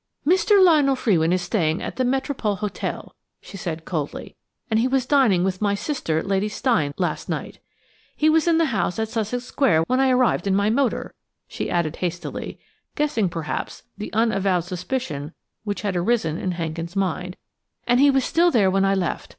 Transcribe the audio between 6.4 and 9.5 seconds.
Steyne, last night. He was in the house at Sussex